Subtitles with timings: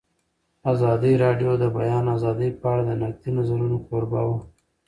[0.71, 4.37] ازادي راډیو د د بیان آزادي په اړه د نقدي نظرونو کوربه وه.